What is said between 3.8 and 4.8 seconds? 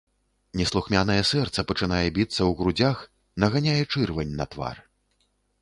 чырвань на твар.